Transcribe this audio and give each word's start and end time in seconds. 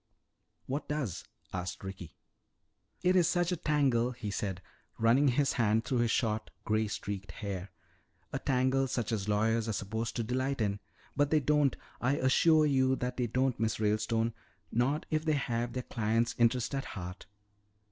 "What 0.65 0.87
does?" 0.89 1.25
asked 1.53 1.83
Ricky. 1.83 2.15
"It 3.03 3.15
is 3.15 3.27
such 3.27 3.51
a 3.51 3.55
tangle," 3.55 4.13
he 4.13 4.31
said, 4.31 4.59
running 4.97 5.27
his 5.27 5.53
hand 5.53 5.85
through 5.85 5.99
his 5.99 6.09
short, 6.09 6.49
gray 6.65 6.87
streaked 6.87 7.33
hair. 7.33 7.69
"A 8.33 8.39
tangle 8.39 8.87
such 8.87 9.11
as 9.11 9.29
lawyers 9.29 9.67
are 9.69 9.73
supposed 9.73 10.15
to 10.15 10.23
delight 10.23 10.59
in. 10.59 10.79
But 11.15 11.29
they 11.29 11.39
don't, 11.39 11.75
I 12.01 12.15
assure 12.15 12.65
you 12.65 12.95
that 12.95 13.17
they 13.17 13.27
don't, 13.27 13.59
Miss 13.59 13.79
Ralestone. 13.79 14.33
Not 14.71 15.05
if 15.11 15.23
they 15.23 15.33
have 15.33 15.73
their 15.73 15.83
client's 15.83 16.33
interest 16.39 16.73
at 16.73 16.85
heart. 16.97 17.27